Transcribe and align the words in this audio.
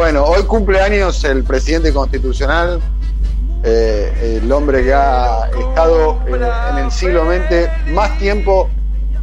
Bueno, 0.00 0.24
hoy 0.24 0.44
cumple 0.44 0.80
años 0.80 1.22
el 1.24 1.44
presidente 1.44 1.92
constitucional, 1.92 2.80
eh, 3.62 4.40
el 4.42 4.50
hombre 4.50 4.82
que 4.82 4.94
ha 4.94 5.50
estado 5.50 6.18
eh, 6.26 6.40
en 6.70 6.78
el 6.78 6.90
siglo 6.90 7.26
XX 7.26 7.92
más 7.92 8.18
tiempo 8.18 8.70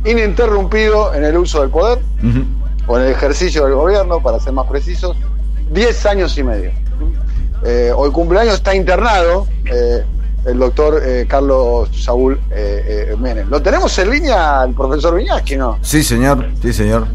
ininterrumpido 0.06 1.16
en 1.16 1.24
el 1.24 1.36
uso 1.36 1.62
del 1.62 1.72
poder 1.72 1.98
o 2.86 2.96
en 2.96 3.06
el 3.06 3.12
ejercicio 3.12 3.66
del 3.66 3.74
gobierno, 3.74 4.22
para 4.22 4.40
ser 4.40 4.54
más 4.54 4.68
precisos, 4.68 5.18
10 5.72 6.06
años 6.06 6.38
y 6.38 6.44
medio. 6.44 6.72
Eh, 7.66 7.92
hoy 7.96 8.12
cumpleaños 8.12 8.54
está 8.54 8.76
internado 8.76 9.48
eh, 9.66 10.04
el 10.46 10.60
doctor 10.60 11.02
eh, 11.04 11.26
Carlos 11.28 11.90
Saúl 11.92 12.40
Menem. 13.18 13.50
¿Lo 13.50 13.64
tenemos 13.64 13.98
en 13.98 14.12
línea 14.12 14.62
al 14.62 14.76
profesor 14.76 15.16
Viñaski, 15.16 15.56
no? 15.56 15.80
Sí, 15.82 16.04
señor, 16.04 16.46
sí, 16.62 16.72
señor. 16.72 17.08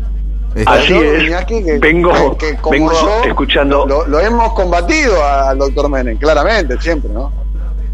Así 0.67 0.93
es. 0.95 1.45
Que- 1.47 1.79
vengo 1.81 2.37
que 2.37 2.57
como 2.57 2.71
vengo 2.73 2.93
yo, 2.93 3.23
escuchando, 3.25 3.87
Lo, 3.87 4.07
lo 4.07 4.21
hemos 4.21 4.53
combatido 4.55 5.15
al 5.25 5.59
doctor 5.59 5.89
Menem, 5.89 6.17
claramente, 6.19 6.79
siempre, 6.81 7.11
¿no? 7.13 7.33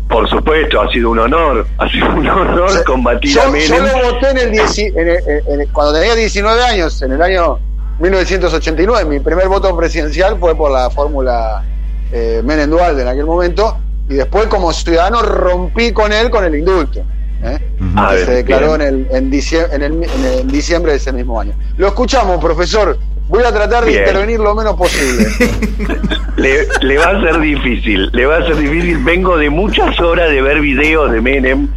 por 0.08 0.26
supuesto, 0.28 0.80
ha 0.80 0.90
sido 0.90 1.10
un 1.10 1.18
honor, 1.18 1.66
ha 1.76 1.86
sido 1.90 2.08
un 2.08 2.26
honor 2.26 2.72
Yo- 2.72 2.84
combatir 2.84 3.30
yo, 3.30 3.42
a 3.42 3.44
yo 3.44 3.50
Menem. 3.52 3.84
lo 3.84 4.12
voté 4.14 4.30
en 4.30 4.38
el, 4.38 4.50
dieci- 4.52 4.92
en 4.96 5.08
el- 5.08 5.42
en 5.46 5.60
el- 5.60 5.68
cuando 5.68 5.92
tenía 5.92 6.14
19 6.14 6.62
años, 6.64 7.02
en 7.02 7.12
el 7.12 7.20
año 7.22 7.58
1989. 8.00 9.04
Mi 9.04 9.20
primer 9.20 9.48
voto 9.48 9.76
presidencial 9.76 10.38
fue 10.38 10.54
por 10.54 10.70
la 10.70 10.88
fórmula 10.90 11.62
eh, 12.10 12.40
Menem 12.44 12.70
Dualde 12.70 13.02
en 13.02 13.08
aquel 13.08 13.26
momento. 13.26 13.76
Y 14.08 14.14
después, 14.14 14.46
como 14.46 14.72
ciudadano, 14.72 15.20
rompí 15.20 15.92
con 15.92 16.10
él 16.12 16.30
con 16.30 16.42
el 16.44 16.54
indulto. 16.54 17.02
¿Eh? 17.42 17.58
Ujú. 17.80 17.98
A 17.98 18.08
que 18.10 18.14
ver, 18.16 18.24
se 18.26 18.32
declaró 18.34 18.74
en, 18.74 18.80
el, 18.82 19.06
en, 19.10 19.30
dicie- 19.30 19.68
en, 19.72 19.82
el, 19.82 19.92
en 20.04 20.24
el 20.40 20.50
diciembre 20.50 20.92
de 20.92 20.98
ese 20.98 21.12
mismo 21.12 21.40
año. 21.40 21.52
Lo 21.76 21.86
escuchamos, 21.88 22.42
profesor. 22.42 22.98
Voy 23.28 23.42
a 23.44 23.52
tratar 23.52 23.84
de 23.84 23.90
Bien. 23.90 24.02
intervenir 24.04 24.40
lo 24.40 24.54
menos 24.54 24.74
posible. 24.76 25.26
Le, 26.36 26.66
le 26.82 26.98
va 26.98 27.06
a 27.10 27.20
ser 27.20 27.40
difícil, 27.40 28.08
le 28.12 28.24
va 28.26 28.36
a 28.38 28.46
ser 28.46 28.56
difícil. 28.56 28.98
Vengo 29.04 29.36
de 29.36 29.50
muchas 29.50 29.98
horas 30.00 30.30
de 30.30 30.40
ver 30.40 30.60
videos 30.60 31.10
de 31.10 31.20
Menem 31.20 31.68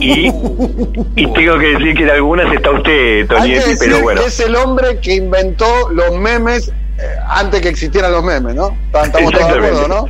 y, 0.00 0.26
y 1.14 1.32
tengo 1.34 1.56
que 1.58 1.66
decir 1.68 1.94
que 1.96 2.02
en 2.02 2.10
algunas 2.10 2.52
está 2.52 2.72
usted, 2.72 2.90
Hay 2.90 3.22
que 3.22 3.26
Tonietti, 3.26 3.70
decir 3.70 3.76
pero 3.92 4.02
bueno. 4.02 4.20
que 4.20 4.26
es 4.26 4.40
el 4.40 4.56
hombre 4.56 4.98
que 5.00 5.14
inventó 5.14 5.88
los 5.92 6.18
memes 6.18 6.68
eh, 6.98 7.02
antes 7.28 7.60
que 7.62 7.68
existieran 7.68 8.10
los 8.10 8.24
memes, 8.24 8.56
¿no? 8.56 8.76
Estamos 8.92 9.32
todos 9.32 9.48
de 9.52 9.54
acuerdo, 9.54 9.86
¿no? 9.88 10.04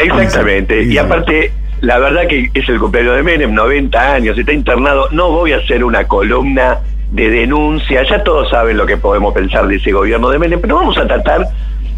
Exactamente. 0.00 0.82
Y 0.82 0.98
aparte, 0.98 1.52
la 1.80 1.98
verdad 1.98 2.26
que 2.26 2.50
es 2.54 2.68
el 2.68 2.78
cumpleaños 2.78 3.16
de 3.16 3.22
Menem, 3.22 3.54
90 3.54 4.14
años, 4.14 4.38
está 4.38 4.52
internado. 4.52 5.08
No 5.10 5.30
voy 5.30 5.52
a 5.52 5.58
hacer 5.58 5.84
una 5.84 6.04
columna 6.04 6.78
de 7.12 7.30
denuncia. 7.30 8.02
Ya 8.08 8.22
todos 8.24 8.48
saben 8.50 8.76
lo 8.76 8.86
que 8.86 8.96
podemos 8.96 9.34
pensar 9.34 9.66
de 9.66 9.76
ese 9.76 9.92
gobierno 9.92 10.30
de 10.30 10.38
Menem, 10.38 10.60
pero 10.60 10.76
vamos 10.76 10.96
a 10.98 11.06
tratar 11.06 11.46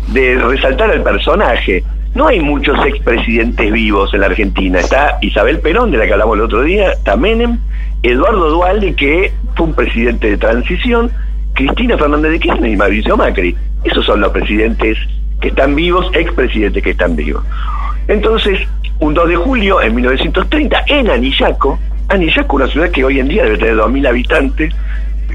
de 0.09 0.37
resaltar 0.39 0.91
al 0.91 1.03
personaje. 1.03 1.85
No 2.15 2.27
hay 2.27 2.41
muchos 2.41 2.79
expresidentes 2.87 3.71
vivos 3.71 4.13
en 4.15 4.21
la 4.21 4.27
Argentina. 4.27 4.81
Está 4.81 5.19
Isabel 5.21 5.61
Perón, 5.61 5.91
de 5.91 5.99
la 5.99 6.07
que 6.07 6.13
hablamos 6.13 6.37
el 6.37 6.43
otro 6.43 6.63
día, 6.63 6.93
está 6.93 7.17
Menem, 7.17 7.59
Eduardo 8.03 8.51
Dualde, 8.51 8.95
que 8.95 9.33
fue 9.55 9.67
un 9.67 9.75
presidente 9.75 10.31
de 10.31 10.37
transición, 10.37 11.11
Cristina 11.55 11.97
Fernández 11.97 12.33
de 12.33 12.41
Kirchner 12.41 12.71
y 12.71 12.77
Mauricio 12.77 13.17
Macri. 13.17 13.57
Esos 13.85 14.05
son 14.05 14.21
los 14.21 14.33
presidentes 14.33 14.99
que 15.41 15.49
están 15.49 15.75
vivos, 15.75 16.11
expresidentes 16.15 16.83
que 16.83 16.91
están 16.91 17.15
vivos. 17.15 17.45
Entonces, 18.09 18.61
un 19.01 19.15
2 19.15 19.29
de 19.29 19.37
julio 19.37 19.81
en 19.81 19.95
1930, 19.95 20.85
en 20.87 21.11
Anillaco, 21.11 21.79
Anillaco, 22.09 22.57
una 22.57 22.67
ciudad 22.67 22.91
que 22.91 23.05
hoy 23.05 23.21
en 23.21 23.29
día 23.29 23.45
debe 23.45 23.59
tener 23.59 23.77
2.000 23.77 24.09
habitantes 24.09 24.75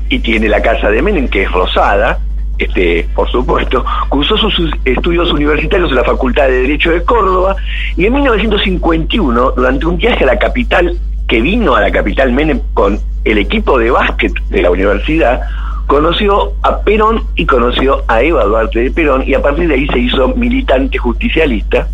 y 0.09 0.19
tiene 0.19 0.49
la 0.49 0.61
casa 0.61 0.89
de 0.89 1.01
Menem, 1.01 1.27
que 1.27 1.43
es 1.43 1.51
rosada, 1.51 2.19
este, 2.57 3.07
por 3.15 3.29
supuesto, 3.31 3.85
cursó 4.09 4.37
sus 4.37 4.71
estudios 4.85 5.31
universitarios 5.31 5.89
en 5.89 5.95
la 5.95 6.03
Facultad 6.03 6.47
de 6.47 6.61
Derecho 6.61 6.91
de 6.91 7.03
Córdoba 7.03 7.55
y 7.95 8.05
en 8.05 8.13
1951, 8.13 9.51
durante 9.51 9.85
un 9.85 9.97
viaje 9.97 10.23
a 10.23 10.27
la 10.27 10.39
capital, 10.39 10.97
que 11.27 11.41
vino 11.41 11.75
a 11.75 11.81
la 11.81 11.91
capital 11.91 12.31
Menem 12.33 12.59
con 12.73 12.99
el 13.23 13.37
equipo 13.37 13.79
de 13.79 13.91
básquet 13.91 14.33
de 14.49 14.61
la 14.61 14.71
universidad, 14.71 15.41
conoció 15.87 16.53
a 16.63 16.79
Perón 16.81 17.23
y 17.35 17.45
conoció 17.45 18.03
a 18.07 18.21
Eva 18.21 18.43
Duarte 18.45 18.81
de 18.81 18.91
Perón 18.91 19.23
y 19.25 19.33
a 19.33 19.41
partir 19.41 19.67
de 19.67 19.75
ahí 19.75 19.87
se 19.87 19.99
hizo 19.99 20.29
militante 20.29 20.97
justicialista. 20.97 21.87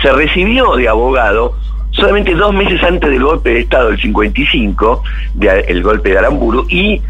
Se 0.00 0.12
recibió 0.12 0.76
de 0.76 0.88
abogado 0.88 1.54
solamente 1.90 2.34
dos 2.34 2.54
meses 2.54 2.82
antes 2.82 3.10
del 3.10 3.22
golpe 3.22 3.50
de 3.50 3.60
Estado 3.60 3.88
del 3.90 4.00
55, 4.00 5.02
de- 5.34 5.60
el 5.68 5.82
golpe 5.82 6.10
de 6.10 6.18
Aramburu, 6.18 6.66
y 6.68 7.00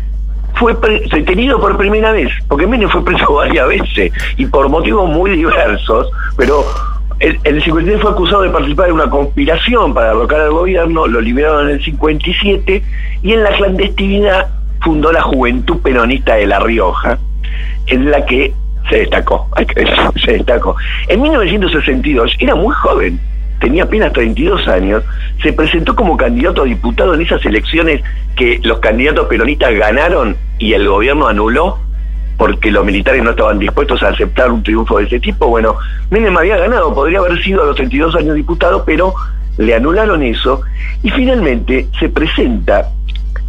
fue 0.55 0.75
detenido 1.11 1.61
por 1.61 1.77
primera 1.79 2.13
vez, 2.13 2.31
porque 2.49 2.67
Menem 2.67 2.89
fue 2.91 3.05
preso 3.05 3.33
varias 3.35 3.67
veces 3.69 4.13
y 4.37 4.47
por 4.47 4.69
motivos 4.69 5.09
muy 5.09 5.31
diversos, 5.31 6.09
pero 6.37 6.65
en 7.21 7.39
en 7.45 7.55
el 7.57 7.63
53 7.63 8.03
fue 8.03 8.11
acusado 8.11 8.43
de 8.43 8.51
participar 8.51 8.89
en 8.89 8.95
una 8.95 9.09
conspiración 9.09 9.95
para 9.95 10.09
derrocar 10.09 10.41
al 10.41 10.51
gobierno, 10.51 11.07
lo 11.07 11.21
liberaron 11.21 11.69
en 11.69 11.77
el 11.77 11.85
57 11.85 12.83
y 13.23 13.33
en 13.33 13.43
la 13.45 13.51
clandestinidad 13.53 14.49
fundó 14.81 15.13
la 15.13 15.23
Juventud 15.23 15.79
Peronista 15.81 16.35
de 16.35 16.47
La 16.49 16.59
Rioja, 16.59 17.19
en 17.87 18.11
la 18.11 18.27
que 18.27 18.53
se 18.89 18.99
destacó, 18.99 19.49
hay 19.53 19.67
que 19.67 19.81
decir, 19.81 19.97
se 20.25 20.33
destacó. 20.33 20.77
En 21.09 21.23
1962 21.23 22.37
era 22.39 22.55
muy 22.55 22.75
joven, 22.75 23.21
tenía 23.61 23.85
apenas 23.85 24.13
32 24.13 24.69
años, 24.69 25.05
se 25.43 25.53
presentó 25.53 25.95
como 25.95 26.17
candidato 26.17 26.63
a 26.63 26.65
diputado 26.65 27.15
en 27.15 27.23
esas 27.23 27.45
elecciones 27.47 28.03
que 28.37 28.61
los 28.63 28.79
candidatos 28.81 29.27
peronistas 29.27 29.75
ganaron 29.75 30.37
y 30.59 30.73
el 30.73 30.89
gobierno 30.89 31.29
anuló 31.29 31.79
porque 32.37 32.73
los 32.73 32.85
militares 32.85 33.23
no 33.23 33.31
estaban 33.31 33.59
dispuestos 33.59 34.03
a 34.03 34.09
aceptar 34.09 34.51
un 34.51 34.63
triunfo 34.63 34.99
de 34.99 35.05
ese 35.05 35.21
tipo. 35.21 35.47
Bueno, 35.47 35.77
Menem 36.11 36.37
había 36.37 36.57
ganado, 36.57 36.93
podría 36.93 37.21
haber 37.21 37.41
sido 37.43 37.63
a 37.63 37.67
los 37.67 37.77
32 37.77 38.17
años 38.17 38.35
diputado, 38.35 38.85
pero 38.85 39.15
le 39.59 39.75
anularon 39.75 40.23
eso 40.23 40.63
y 41.03 41.11
finalmente 41.11 41.87
se 42.01 42.09
presenta 42.09 42.89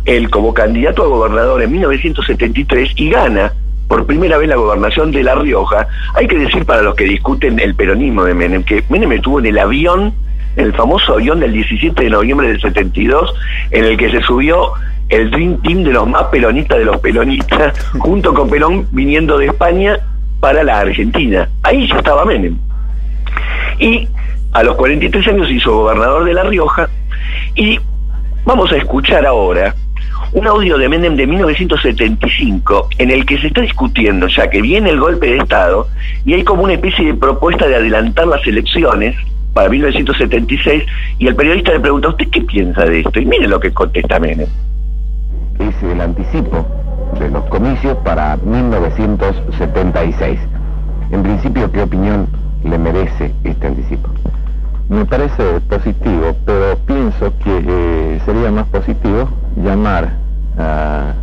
él 0.06 0.30
como 0.30 0.54
candidato 0.54 1.04
a 1.04 1.08
gobernador 1.08 1.62
en 1.64 1.72
1973 1.72 2.92
y 2.96 3.10
gana 3.10 3.54
por 3.94 4.08
primera 4.08 4.40
vez 4.40 4.50
la 4.50 4.56
gobernación 4.56 5.12
de 5.12 5.22
La 5.22 5.36
Rioja. 5.36 5.88
Hay 6.16 6.28
que 6.28 6.36
decir 6.36 6.66
para 6.66 6.81
los 6.81 6.96
que 6.96 7.04
discuten 7.04 7.59
el 7.59 7.76
peronismo 7.76 8.24
de 8.24 8.34
Menem, 8.34 8.64
que 8.64 8.84
Menem 8.90 9.12
estuvo 9.12 9.38
en 9.38 9.46
el 9.46 9.59
avión, 9.59 10.12
en 10.56 10.66
el 10.66 10.74
famoso 10.74 11.14
avión 11.14 11.40
del 11.40 11.54
17 11.54 12.03
de 12.03 12.09
noviembre 12.09 12.48
del 12.48 12.59
72, 12.59 13.36
en 13.70 13.86
el 13.86 13.96
que 13.96 14.09
se 14.09 14.24
subió 14.24 14.72
el 15.09 15.30
Dream 15.30 15.62
Team 15.62 15.84
de 15.84 15.92
los 15.92 16.08
más 16.08 16.24
peronistas 16.24 16.80
de 16.80 16.86
los 16.86 17.00
peronistas, 17.02 17.88
junto 18.00 18.34
con 18.34 18.50
Perón 18.50 18.88
viniendo 18.92 19.38
de 19.38 19.46
España 19.46 20.00
para 20.40 20.64
la 20.64 20.80
Argentina. 20.80 21.48
Ahí 21.62 21.88
ya 21.88 21.98
estaba 21.98 22.26
Menem. 22.26 22.58
Y 23.78 24.08
a 24.53 24.64
los 24.64 24.76
43 24.76 25.28
años 25.28 25.48
se 25.50 25.53
hizo 25.53 25.72
gobernador 25.72 26.26
de 26.26 26.34
La 26.34 26.42
Rioja 26.42 26.90
y 27.53 27.80
vamos 28.44 28.72
a 28.72 28.78
escuchar 28.78 29.24
ahora 29.24 29.76
un 30.34 30.48
audio 30.48 30.80
de 30.80 30.90
Menem 30.90 31.16
de 31.16 31.28
1975 31.28 32.90
en 32.98 33.12
el 33.12 33.24
que 33.24 33.38
se 33.38 33.46
está 33.48 33.62
discutiendo 33.62 34.28
ya 34.28 34.50
que 34.50 34.64
viene 34.64 34.90
el 34.90 35.00
golpe 35.00 35.28
de 35.28 35.38
Estado 35.38 35.88
y 36.26 36.34
hay 36.34 36.44
como 36.44 36.64
una 36.64 36.74
especie 36.74 37.06
de 37.06 37.14
propuesta 37.14 37.68
de 37.68 37.76
adelantar 37.76 38.26
las 38.26 38.46
elecciones 38.48 39.16
para 39.54 39.70
1976 39.70 40.84
y 41.20 41.28
el 41.28 41.36
periodista 41.36 41.74
le 41.74 41.82
pregunta, 41.82 42.10
¿usted 42.10 42.30
qué 42.32 42.42
piensa 42.42 42.84
de 42.84 43.02
esto? 43.02 43.20
Y 43.20 43.28
miren 43.28 43.52
lo 43.52 43.60
que 43.60 43.72
contesta 43.72 44.20
Menem. 44.20 44.48
es 45.60 45.84
el 45.84 46.02
anticipo 46.02 46.66
de 47.20 47.30
los 47.30 47.46
comicios 47.46 47.96
para 48.04 48.36
1976. 48.38 50.40
En 51.12 51.22
principio, 51.22 51.72
¿qué 51.72 51.84
opinión 51.84 52.28
le 52.64 52.80
merece 52.80 53.32
este 53.44 53.68
anticipo? 53.68 54.10
Me 54.90 55.06
parece 55.06 55.62
positivo, 55.70 56.36
pero 56.44 56.76
pienso 56.88 57.32
que 57.44 57.64
eh, 57.68 58.20
sería 58.26 58.50
más 58.52 58.66
positivo 58.68 59.30
llamar 59.56 60.22
a 60.58 61.14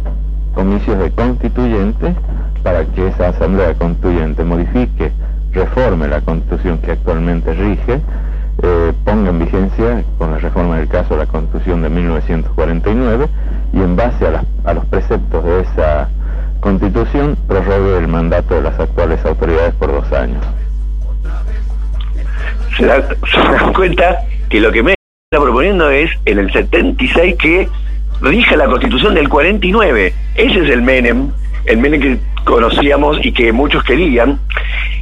comicios 0.54 0.98
de 0.98 1.10
constituyentes 1.12 2.14
para 2.62 2.84
que 2.84 3.08
esa 3.08 3.28
asamblea 3.28 3.74
constituyente 3.74 4.44
modifique, 4.44 5.12
reforme 5.52 6.08
la 6.08 6.20
constitución 6.20 6.78
que 6.78 6.92
actualmente 6.92 7.54
rige, 7.54 8.00
eh, 8.62 8.92
ponga 9.04 9.30
en 9.30 9.38
vigencia, 9.38 10.04
con 10.18 10.32
la 10.32 10.38
reforma 10.38 10.78
del 10.78 10.88
caso, 10.88 11.16
la 11.16 11.27
constitución 11.27 11.82
de 11.82 11.88
1949 11.88 13.27
y 13.72 13.78
en 13.78 13.97
base 13.97 14.27
a, 14.27 14.44
a 14.65 14.74
los 14.74 14.84
preceptos 14.86 15.44
de 15.44 15.60
esa 15.60 16.09
constitución 16.60 17.36
prorrogue 17.48 17.98
el 17.98 18.09
mandato 18.09 18.54
de 18.54 18.62
las 18.62 18.78
actuales 18.78 19.24
autoridades 19.24 19.74
por 19.74 19.92
dos 19.92 20.12
años. 20.12 20.44
se, 22.77 22.84
se 22.84 23.41
dan 23.50 23.72
cuenta 23.72 24.18
que 24.50 24.60
lo 24.60 24.71
que 24.71 24.82
me 24.82 24.94
está 25.30 25.42
proponiendo 25.42 25.88
es 25.91 26.10
en 26.27 26.38
el 26.38 26.53
76 26.53 27.36
que 27.36 27.68
rija 28.20 28.56
la 28.56 28.66
constitución 28.66 29.14
del 29.14 29.28
49. 29.28 30.14
Ese 30.34 30.58
es 30.60 30.70
el 30.70 30.82
Menem, 30.82 31.30
el 31.64 31.78
Menem 31.78 32.00
que 32.00 32.18
conocíamos 32.44 33.18
y 33.24 33.32
que 33.32 33.52
muchos 33.52 33.82
querían. 33.84 34.40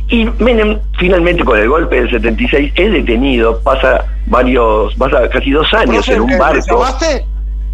Y 0.08 0.24
Menem 0.38 0.78
finalmente 0.98 1.44
con 1.44 1.58
el 1.58 1.68
golpe 1.68 1.96
del 1.96 2.10
76 2.10 2.72
es 2.74 2.92
detenido, 2.92 3.60
pasa 3.60 4.04
varios, 4.26 4.94
pasa 4.94 5.28
casi 5.28 5.50
dos 5.50 5.72
años 5.74 6.08
en 6.08 6.20
un 6.22 6.26
¿me- 6.26 6.32
¿Me 6.34 6.38
barco. 6.38 6.66
llamaste? 6.78 7.24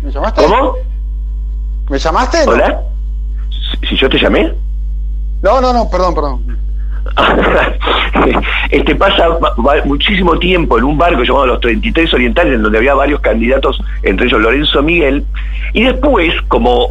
¿Me 0.03 0.11
llamaste? 0.11 0.43
¿Cómo? 0.43 0.73
¿Me 1.91 1.99
llamaste? 1.99 2.39
¿Hola? 2.47 2.81
¿Si 3.89 3.97
yo 3.97 4.09
te 4.09 4.19
llamé? 4.19 4.53
No, 5.43 5.61
no, 5.61 5.73
no, 5.73 5.89
perdón, 5.91 6.15
perdón. 6.15 6.54
este 8.71 8.95
pasa 8.95 9.29
muchísimo 9.85 10.39
tiempo 10.39 10.79
en 10.79 10.85
un 10.85 10.99
barco 10.99 11.23
llamado 11.23 11.47
Los 11.47 11.61
33 11.61 12.15
Orientales, 12.15 12.55
en 12.55 12.63
donde 12.63 12.79
había 12.79 12.95
varios 12.95 13.21
candidatos, 13.21 13.81
entre 14.03 14.27
ellos 14.27 14.41
Lorenzo 14.41 14.83
Miguel, 14.83 15.25
y 15.73 15.85
después, 15.85 16.33
como 16.49 16.89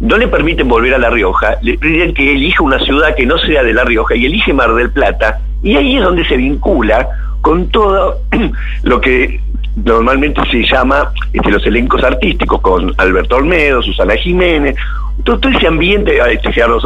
no 0.00 0.16
le 0.16 0.28
permiten 0.28 0.68
volver 0.68 0.94
a 0.94 0.98
La 0.98 1.10
Rioja, 1.10 1.56
le 1.62 1.78
piden 1.78 2.14
que 2.14 2.32
elija 2.32 2.62
una 2.62 2.78
ciudad 2.80 3.14
que 3.14 3.26
no 3.26 3.38
sea 3.38 3.62
de 3.62 3.72
La 3.72 3.84
Rioja 3.84 4.14
y 4.14 4.26
elige 4.26 4.52
Mar 4.52 4.74
del 4.74 4.90
Plata, 4.90 5.40
y 5.62 5.76
ahí 5.76 5.96
es 5.96 6.04
donde 6.04 6.24
se 6.26 6.36
vincula 6.36 7.08
con 7.40 7.68
todo 7.68 8.20
lo 8.82 9.00
que 9.00 9.40
normalmente 9.76 10.40
se 10.50 10.62
llama 10.64 11.10
este, 11.32 11.50
los 11.50 11.66
elencos 11.66 12.02
artísticos, 12.04 12.60
con 12.60 12.92
Alberto 12.98 13.36
Olmedo, 13.36 13.82
Susana 13.82 14.14
Jiménez, 14.16 14.76
todo, 15.24 15.48
ese 15.48 15.66
ambiente, 15.66 16.18
este, 16.30 16.52
Gerardo 16.52 16.80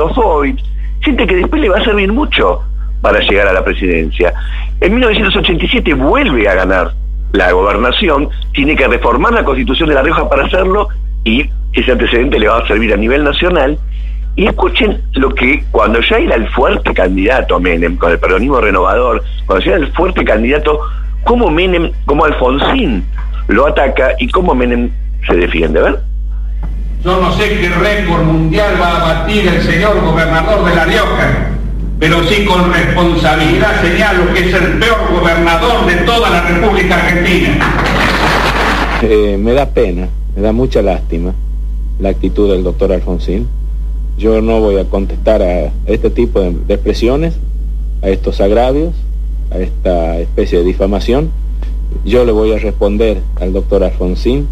gente 1.00 1.26
que 1.26 1.36
después 1.36 1.62
le 1.62 1.68
va 1.68 1.78
a 1.78 1.84
servir 1.84 2.12
mucho 2.12 2.62
para 3.00 3.20
llegar 3.20 3.48
a 3.48 3.52
la 3.52 3.64
presidencia. 3.64 4.32
En 4.80 4.94
1987 4.94 5.94
vuelve 5.94 6.48
a 6.48 6.54
ganar 6.54 6.92
la 7.32 7.52
gobernación, 7.52 8.28
tiene 8.52 8.74
que 8.74 8.88
reformar 8.88 9.32
la 9.32 9.44
constitución 9.44 9.88
de 9.88 9.94
La 9.94 10.02
Rioja 10.02 10.28
para 10.28 10.46
hacerlo 10.46 10.88
y 11.24 11.48
ese 11.72 11.92
antecedente 11.92 12.38
le 12.38 12.48
va 12.48 12.58
a 12.58 12.66
servir 12.66 12.92
a 12.92 12.96
nivel 12.96 13.24
nacional. 13.24 13.78
Y 14.36 14.46
escuchen 14.46 15.02
lo 15.14 15.34
que 15.34 15.64
cuando 15.72 16.00
ya 16.00 16.18
era 16.18 16.36
el 16.36 16.48
fuerte 16.50 16.94
candidato 16.94 17.58
Menem, 17.58 17.96
con 17.96 18.12
el 18.12 18.20
peronismo 18.20 18.60
renovador, 18.60 19.22
cuando 19.46 19.64
ya 19.64 19.72
era 19.72 19.84
el 19.84 19.92
fuerte 19.92 20.24
candidato, 20.24 20.80
cómo 21.24 21.50
Menem, 21.50 21.90
cómo 22.06 22.24
Alfonsín 22.24 23.04
lo 23.48 23.66
ataca 23.66 24.12
y 24.18 24.28
cómo 24.28 24.54
Menem 24.54 24.90
se 25.26 25.34
defiende. 25.34 25.82
¿ver? 25.82 25.98
Yo 27.04 27.20
no 27.20 27.32
sé 27.32 27.48
qué 27.60 27.68
récord 27.68 28.22
mundial 28.22 28.74
va 28.80 28.96
a 28.96 29.14
batir 29.14 29.46
el 29.48 29.62
señor 29.62 30.00
gobernador 30.00 30.64
de 30.64 30.74
La 30.74 30.84
Rioja, 30.84 31.50
pero 31.98 32.22
sí 32.24 32.44
con 32.44 32.72
responsabilidad 32.72 33.82
señalo 33.82 34.32
que 34.32 34.48
es 34.48 34.54
el 34.54 34.78
peor 34.78 35.12
gobernador 35.12 35.86
de 35.86 35.96
toda 36.04 36.30
la 36.30 36.42
República 36.42 36.94
Argentina. 36.94 37.58
Eh, 39.02 39.36
me 39.38 39.52
da 39.52 39.66
pena, 39.66 40.08
me 40.36 40.42
da 40.42 40.52
mucha 40.52 40.82
lástima 40.82 41.34
la 41.98 42.10
actitud 42.10 42.50
del 42.50 42.62
doctor 42.62 42.92
Alfonsín. 42.92 43.48
Yo 44.16 44.40
no 44.40 44.60
voy 44.60 44.78
a 44.78 44.84
contestar 44.84 45.42
a 45.42 45.72
este 45.86 46.10
tipo 46.10 46.40
de, 46.40 46.52
de 46.52 46.74
expresiones, 46.74 47.34
a 48.02 48.08
estos 48.08 48.40
agravios, 48.40 48.94
a 49.50 49.58
esta 49.58 50.18
especie 50.18 50.58
de 50.58 50.64
difamación. 50.64 51.30
Yo 52.04 52.24
le 52.24 52.32
voy 52.32 52.52
a 52.52 52.58
responder 52.58 53.22
al 53.40 53.52
doctor 53.52 53.82
Alfonsín 53.82 54.48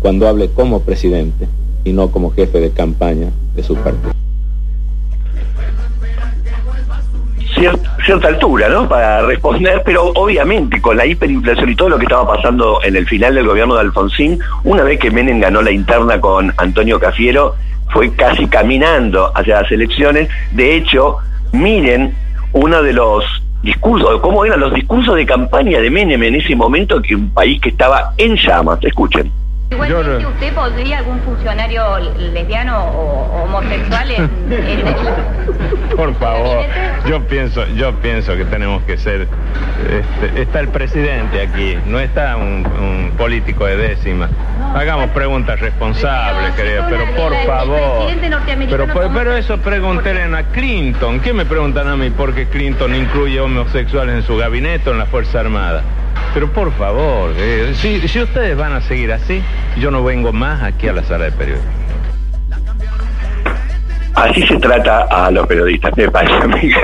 cuando 0.00 0.28
hable 0.28 0.48
como 0.50 0.80
presidente 0.80 1.48
y 1.84 1.92
no 1.92 2.10
como 2.10 2.30
jefe 2.30 2.60
de 2.60 2.70
campaña 2.70 3.30
de 3.54 3.62
su 3.62 3.74
partido. 3.74 4.12
Cierta 8.04 8.28
altura, 8.28 8.68
¿no? 8.68 8.88
Para 8.88 9.22
responder, 9.22 9.82
pero 9.84 10.12
obviamente 10.14 10.80
con 10.80 10.96
la 10.96 11.06
hiperinflación 11.06 11.70
y 11.70 11.76
todo 11.76 11.88
lo 11.90 11.98
que 11.98 12.04
estaba 12.04 12.26
pasando 12.34 12.80
en 12.82 12.96
el 12.96 13.06
final 13.06 13.34
del 13.34 13.46
gobierno 13.46 13.74
de 13.74 13.80
Alfonsín, 13.80 14.38
una 14.64 14.82
vez 14.82 14.98
que 14.98 15.10
Menem 15.10 15.40
ganó 15.40 15.62
la 15.62 15.70
interna 15.70 16.20
con 16.20 16.52
Antonio 16.56 16.98
Cafiero, 16.98 17.54
fue 17.90 18.14
casi 18.14 18.46
caminando 18.46 19.32
hacia 19.34 19.62
las 19.62 19.72
elecciones. 19.72 20.28
De 20.52 20.76
hecho, 20.76 21.18
miren 21.52 22.14
uno 22.52 22.82
de 22.82 22.92
los 22.92 23.24
discursos, 23.62 24.20
cómo 24.20 24.44
eran 24.44 24.60
los 24.60 24.72
discursos 24.72 25.16
de 25.16 25.26
campaña 25.26 25.80
de 25.80 25.90
Menem 25.90 26.22
en 26.22 26.36
ese 26.36 26.54
momento, 26.54 27.02
que 27.02 27.14
un 27.14 27.30
país 27.30 27.60
que 27.60 27.70
estaba 27.70 28.12
en 28.16 28.36
llamas. 28.36 28.78
Escuchen. 28.82 29.30
Igualmente, 29.70 30.26
¿usted 30.26 30.54
podría 30.54 30.98
algún 30.98 31.20
funcionario 31.20 31.98
lesbiano 31.98 32.84
o 32.84 33.44
homosexual 33.44 34.10
en, 34.10 34.30
Por 35.96 36.14
favor, 36.14 36.64
yo 37.06 37.20
pienso, 37.26 37.66
yo 37.74 37.92
pienso 37.96 38.34
que 38.36 38.46
tenemos 38.46 38.82
que 38.84 38.96
ser, 38.96 39.28
este, 39.90 40.42
está 40.42 40.60
el 40.60 40.68
presidente 40.68 41.42
aquí, 41.42 41.76
no 41.86 41.98
está 41.98 42.36
un, 42.36 43.12
político 43.18 43.66
de 43.66 43.76
décima. 43.76 44.28
Hagamos 44.74 45.10
preguntas 45.10 45.58
responsables, 45.58 46.54
querido, 46.54 46.84
pero 46.88 47.04
por 47.16 47.34
favor. 47.46 48.12
Pero, 48.70 48.86
pero 49.12 49.36
eso 49.36 49.58
pregúntenle 49.58 50.36
a 50.36 50.44
Clinton. 50.44 51.18
¿Qué 51.18 51.32
me 51.32 51.44
preguntan 51.44 51.88
a 51.88 51.96
mí 51.96 52.10
por 52.10 52.32
qué 52.32 52.46
Clinton 52.46 52.94
incluye 52.94 53.40
homosexuales 53.40 54.14
en 54.14 54.22
su 54.22 54.36
gabinete 54.36 54.88
o 54.88 54.92
en 54.92 54.98
la 55.00 55.06
Fuerza 55.06 55.40
Armada? 55.40 55.82
Pero 56.38 56.52
por 56.52 56.72
favor, 56.74 57.32
si, 57.74 57.96
ustedes 58.20 58.56
van 58.56 58.72
a 58.72 58.80
seguir 58.80 59.10
así, 59.10 59.42
yo 59.76 59.90
no 59.90 60.04
vengo 60.04 60.32
más 60.32 60.62
aquí 60.62 60.86
a 60.86 60.92
la 60.92 61.02
sala 61.02 61.24
de 61.24 61.32
periodistas. 61.32 61.72
Así 64.14 64.46
se 64.46 64.56
trata 64.60 65.08
a 65.10 65.32
los 65.32 65.48
periodistas, 65.48 65.96
me 65.96 66.08
parece 66.08 66.34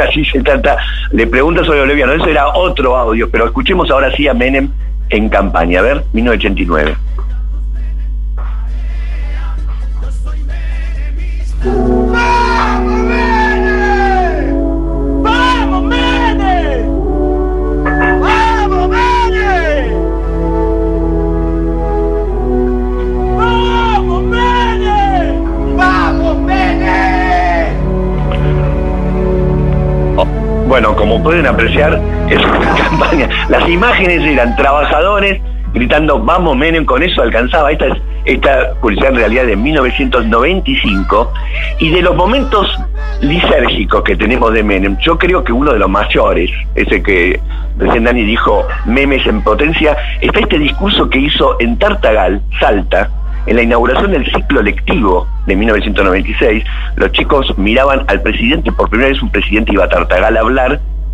así 0.08 0.24
se 0.24 0.42
trata. 0.42 0.76
Le 1.12 1.28
pregunto 1.28 1.64
sobre 1.64 1.82
Oleviano, 1.82 2.14
eso 2.14 2.26
era 2.26 2.48
otro 2.48 2.96
audio, 2.96 3.30
pero 3.30 3.44
escuchemos 3.44 3.88
ahora 3.92 4.10
sí 4.16 4.26
a 4.26 4.34
Menem 4.34 4.72
en 5.10 5.28
campaña. 5.28 5.78
A 5.78 5.82
ver, 5.82 6.04
1989. 6.14 6.96
Las 33.48 33.68
imágenes 33.68 34.22
eran 34.22 34.54
trabajadores 34.56 35.40
gritando 35.72 36.20
vamos 36.20 36.56
Menem, 36.56 36.84
con 36.84 37.02
eso 37.02 37.22
alcanzaba. 37.22 37.72
Esta 37.72 37.86
es 37.86 37.94
esta 38.24 38.72
publicidad 38.80 39.10
en 39.10 39.16
realidad 39.16 39.46
de 39.46 39.56
1995 39.56 41.32
y 41.78 41.90
de 41.90 42.02
los 42.02 42.16
momentos 42.16 42.66
lisérgicos 43.20 44.02
que 44.02 44.16
tenemos 44.16 44.52
de 44.52 44.62
Menem, 44.62 44.96
yo 44.98 45.18
creo 45.18 45.44
que 45.44 45.52
uno 45.52 45.72
de 45.72 45.78
los 45.78 45.90
mayores, 45.90 46.50
ese 46.74 47.02
que 47.02 47.38
recién 47.78 48.04
Dani 48.04 48.24
dijo 48.24 48.66
memes 48.86 49.26
en 49.26 49.42
potencia, 49.42 49.96
está 50.20 50.40
este 50.40 50.58
discurso 50.58 51.08
que 51.10 51.18
hizo 51.18 51.60
en 51.60 51.78
Tartagal, 51.78 52.40
Salta, 52.58 53.10
en 53.46 53.56
la 53.56 53.62
inauguración 53.62 54.12
del 54.12 54.24
ciclo 54.32 54.62
lectivo 54.62 55.26
de 55.46 55.54
1996, 55.54 56.64
los 56.96 57.12
chicos 57.12 57.58
miraban 57.58 58.04
al 58.08 58.22
presidente, 58.22 58.72
por 58.72 58.88
primera 58.88 59.10
vez 59.10 59.20
un 59.22 59.30
presidente 59.30 59.72
iba 59.72 59.84
a 59.84 59.88
Tartagal 59.88 60.36
a 60.36 60.40
hablar, 60.40 60.80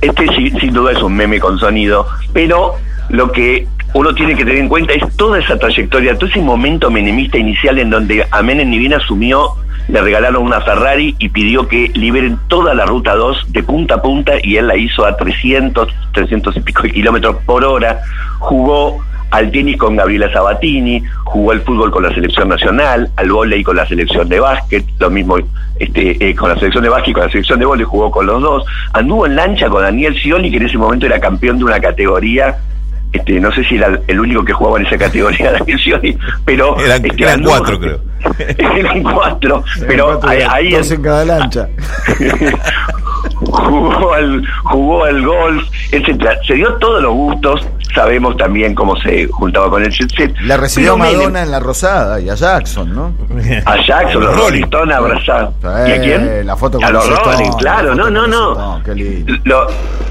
Este 0.00 0.26
sin 0.60 0.72
duda 0.72 0.92
es 0.92 1.02
un 1.02 1.14
meme 1.14 1.40
con 1.40 1.58
sonido, 1.58 2.06
pero 2.32 2.74
lo 3.08 3.32
que 3.32 3.66
uno 3.94 4.14
tiene 4.14 4.34
que 4.34 4.44
tener 4.44 4.60
en 4.60 4.68
cuenta 4.68 4.92
es 4.92 5.16
toda 5.16 5.38
esa 5.38 5.58
trayectoria, 5.58 6.16
todo 6.16 6.28
ese 6.28 6.40
momento 6.40 6.90
menemista 6.90 7.38
inicial 7.38 7.78
en 7.78 7.90
donde 7.90 8.26
a 8.30 8.42
Menem 8.42 8.68
ni 8.68 8.78
bien 8.78 8.94
asumió 8.94 9.54
le 9.88 10.00
regalaron 10.00 10.42
una 10.42 10.60
Ferrari 10.60 11.14
y 11.18 11.28
pidió 11.28 11.68
que 11.68 11.90
liberen 11.94 12.38
toda 12.48 12.74
la 12.74 12.86
ruta 12.86 13.14
2 13.14 13.52
de 13.52 13.62
punta 13.62 13.94
a 13.94 14.02
punta 14.02 14.32
y 14.42 14.56
él 14.56 14.66
la 14.66 14.76
hizo 14.76 15.06
a 15.06 15.16
300, 15.16 15.88
300 16.12 16.56
y 16.56 16.60
pico 16.60 16.82
kilómetros 16.82 17.36
por 17.44 17.64
hora. 17.64 18.00
Jugó 18.38 19.00
al 19.30 19.50
tenis 19.50 19.76
con 19.76 19.96
Gabriela 19.96 20.32
Sabatini, 20.32 21.02
jugó 21.24 21.52
al 21.52 21.60
fútbol 21.62 21.90
con 21.90 22.02
la 22.02 22.14
selección 22.14 22.48
nacional, 22.48 23.10
al 23.16 23.30
vóley 23.30 23.62
con 23.62 23.76
la 23.76 23.86
selección 23.86 24.28
de 24.28 24.40
básquet, 24.40 24.84
lo 24.98 25.10
mismo 25.10 25.36
este, 25.78 26.28
eh, 26.28 26.34
con 26.34 26.48
la 26.48 26.56
selección 26.56 26.84
de 26.84 26.90
básquet 26.90 27.10
y 27.10 27.12
con 27.14 27.22
la 27.24 27.30
selección 27.30 27.58
de 27.58 27.66
vóley 27.66 27.84
jugó 27.84 28.10
con 28.10 28.26
los 28.26 28.40
dos. 28.40 28.64
Anduvo 28.92 29.26
en 29.26 29.36
lancha 29.36 29.68
con 29.68 29.82
Daniel 29.82 30.14
Scioli, 30.16 30.50
que 30.50 30.56
en 30.58 30.66
ese 30.66 30.78
momento 30.78 31.06
era 31.06 31.18
campeón 31.20 31.58
de 31.58 31.64
una 31.64 31.80
categoría 31.80 32.56
este, 33.12 33.40
no 33.40 33.52
sé 33.52 33.64
si 33.64 33.76
era 33.76 33.98
el 34.06 34.20
único 34.20 34.44
que 34.44 34.52
jugaba 34.52 34.78
en 34.78 34.86
esa 34.86 34.98
categoría 34.98 35.52
de 35.66 35.78
Scioli, 35.78 36.18
pero 36.44 36.78
eran, 36.78 37.04
este, 37.04 37.22
eran 37.22 37.42
cuatro 37.42 37.78
creo 37.78 38.00
eran 38.58 39.02
cuatro, 39.02 39.64
pero 39.86 40.20
ahí, 40.26 40.74
en 40.74 41.02
cada 41.02 41.24
lancha. 41.38 41.68
Jugó 43.56 44.12
al, 44.14 44.42
jugó 44.64 45.04
al 45.04 45.24
golf, 45.26 45.64
etcétera. 45.92 46.38
Se 46.46 46.54
dio 46.54 46.72
todos 46.74 47.02
los 47.02 47.12
gustos, 47.12 47.66
sabemos 47.94 48.36
también 48.36 48.74
cómo 48.74 48.96
se 49.00 49.26
juntaba 49.28 49.70
con 49.70 49.82
el 49.82 49.90
jet 49.90 50.10
set. 50.16 50.34
La 50.42 50.56
recibió 50.56 50.94
Pero 50.96 51.04
Menem- 51.10 51.16
Madonna 51.16 51.42
en 51.42 51.50
la 51.50 51.60
Rosada 51.60 52.20
y 52.20 52.28
a 52.28 52.34
Jackson, 52.34 52.94
¿no? 52.94 53.12
A 53.64 53.76
Jackson, 53.86 54.22
los 54.22 54.36
Rolling 54.36 54.64
Stones 54.64 54.94
abrazados. 54.96 55.54
¿Y 55.62 55.90
a 55.92 56.00
quién? 56.00 56.46
La 56.46 56.56
foto 56.56 56.78
con 56.78 56.84
a 56.86 56.90
los 56.90 57.08
Rolling, 57.08 57.50
claro, 57.58 57.94
la 57.94 57.94
no, 57.94 58.10
no, 58.10 58.26
no. 58.26 58.52
Stones, 58.52 58.84
qué 58.84 58.94
lindo. 58.94 59.32
Lo, 59.44 59.66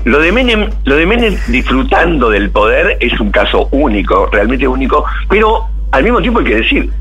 lo 0.05 0.19
de 0.19 0.31
Menem, 0.31 0.69
lo 0.83 0.95
de 0.95 1.05
Menem 1.05 1.37
disfrutando 1.47 2.29
del 2.29 2.49
poder 2.49 2.97
es 2.99 3.19
un 3.19 3.31
caso 3.31 3.67
único, 3.71 4.27
realmente 4.31 4.67
único, 4.67 5.05
pero 5.29 5.65
al 5.91 6.03
mismo 6.03 6.19
tiempo 6.21 6.39
hay 6.39 6.45
que 6.45 6.55
decir, 6.55 6.91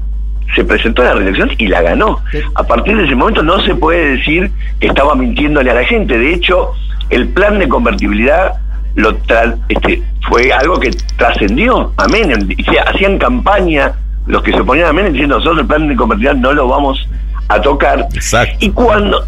se 0.55 0.65
presentó 0.65 1.03
a 1.03 1.07
la 1.07 1.15
reelección 1.15 1.51
y 1.59 1.67
la 1.69 1.83
ganó. 1.83 2.21
A 2.55 2.63
partir 2.65 2.97
de 2.97 3.05
ese 3.05 3.15
momento 3.15 3.43
no 3.43 3.61
se 3.61 3.75
puede 3.75 4.17
decir 4.17 4.51
que 4.81 4.87
estaba 4.89 5.15
mintiéndole 5.15 5.71
a 5.71 5.75
la 5.75 5.85
gente. 5.85 6.17
De 6.19 6.33
hecho, 6.35 6.73
el 7.11 7.29
plan 7.29 7.59
de 7.59 7.69
convertibilidad 7.69 8.55
lo 8.95 9.17
tra- 9.23 9.57
este, 9.69 10.03
fue 10.29 10.53
algo 10.53 10.79
que 10.79 10.91
trascendió 11.17 11.93
a 11.97 12.07
Menem. 12.09 12.49
Hacían 12.87 13.19
campaña 13.19 13.93
los 14.27 14.43
que 14.43 14.53
se 14.53 14.61
oponían 14.61 14.89
a 14.89 14.93
Menem 14.93 15.13
diciendo 15.13 15.37
nosotros 15.39 15.61
el 15.61 15.67
plan 15.67 15.89
de 15.89 15.97
convertibilidad 15.97 16.41
no 16.41 16.53
lo 16.53 16.69
vamos 16.69 17.07
a 17.49 17.61
tocar. 17.61 18.07
Exacto. 18.15 18.57
Y 18.61 18.71
cuando 18.71 19.27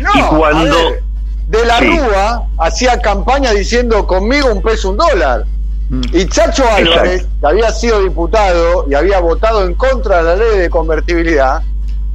No, 0.00 0.10
y 0.14 0.20
cuando 0.36 0.76
a 0.78 0.90
ver, 0.90 1.02
de 1.48 1.64
la 1.66 1.78
Sí. 1.78 1.86
Rúa 1.98 2.42
hacía 2.60 3.00
campaña 3.00 3.52
diciendo 3.52 4.06
conmigo 4.06 4.52
un 4.52 4.60
peso, 4.62 4.90
un 4.90 4.98
dólar. 4.98 5.44
Y 6.12 6.26
Chacho 6.26 6.64
Álvarez, 6.70 7.26
que 7.40 7.46
había 7.46 7.70
sido 7.70 8.02
diputado 8.02 8.84
y 8.90 8.94
había 8.94 9.20
votado 9.20 9.64
en 9.64 9.74
contra 9.74 10.18
de 10.18 10.22
la 10.24 10.36
ley 10.36 10.58
de 10.58 10.68
convertibilidad, 10.70 11.62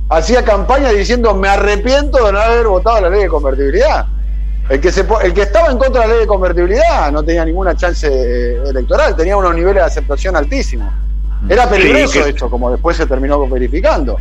hacía 0.09 0.43
campaña 0.43 0.89
diciendo 0.91 1.33
me 1.33 1.47
arrepiento 1.47 2.23
de 2.25 2.31
no 2.33 2.39
haber 2.39 2.67
votado 2.67 3.01
la 3.01 3.09
ley 3.09 3.23
de 3.23 3.27
convertibilidad. 3.29 4.05
El 4.69 4.79
que, 4.79 4.91
se, 4.91 5.05
el 5.23 5.33
que 5.33 5.41
estaba 5.41 5.69
en 5.71 5.77
contra 5.77 6.01
de 6.03 6.07
la 6.07 6.13
ley 6.13 6.21
de 6.21 6.27
convertibilidad 6.27 7.11
no 7.11 7.23
tenía 7.23 7.43
ninguna 7.43 7.75
chance 7.75 8.07
eh, 8.07 8.61
electoral, 8.69 9.15
tenía 9.15 9.35
unos 9.35 9.53
niveles 9.55 9.75
de 9.75 9.81
aceptación 9.81 10.35
altísimos. 10.35 10.93
Era 11.49 11.67
peligroso 11.69 12.07
Sí, 12.13 12.19
que- 12.23 12.29
esto, 12.29 12.49
como 12.49 12.71
después 12.71 12.95
se 12.95 13.05
terminó 13.05 13.45
verificando. 13.49 14.17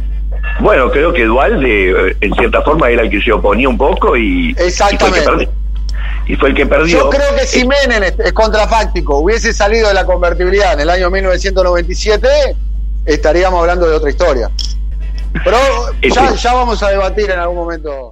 Bueno, 0.60 0.90
creo 0.90 1.12
que 1.12 1.24
Dualde, 1.24 1.90
eh, 2.10 2.16
en 2.20 2.34
cierta 2.34 2.62
forma, 2.62 2.88
era 2.90 3.02
el 3.02 3.10
que 3.10 3.20
se 3.20 3.32
oponía 3.32 3.68
un 3.68 3.78
poco 3.78 4.16
y, 4.16 4.54
Exactamente. 4.58 5.44
y 5.44 5.48
Y 6.32 6.36
fue 6.36 6.48
el 6.48 6.54
que 6.54 6.64
perdió. 6.64 6.96
Yo 6.98 7.10
creo 7.10 7.34
que 7.36 7.46
si 7.46 7.66
Menem 7.66 8.02
es, 8.04 8.14
es 8.18 8.32
contrafáctico, 8.32 9.18
hubiese 9.18 9.52
salido 9.52 9.88
de 9.88 9.92
la 9.94 10.06
convertibilidad 10.06 10.72
en 10.72 10.80
el 10.80 10.88
año 10.88 11.10
1997, 11.10 12.26
estaríamos 13.04 13.60
hablando 13.60 13.86
de 13.86 13.94
otra 13.96 14.08
historia. 14.08 14.50
Pero 15.44 15.58
ya, 16.00 16.28
Ese- 16.30 16.36
ya 16.38 16.54
vamos 16.54 16.82
a 16.82 16.88
debatir 16.88 17.30
en 17.30 17.38
algún 17.38 17.56
momento. 17.56 18.10